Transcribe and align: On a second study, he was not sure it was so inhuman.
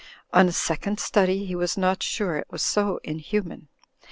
On 0.33 0.47
a 0.47 0.51
second 0.51 0.99
study, 0.99 1.45
he 1.45 1.53
was 1.53 1.77
not 1.77 2.01
sure 2.01 2.35
it 2.35 2.47
was 2.49 2.63
so 2.63 2.99
inhuman. 3.03 3.67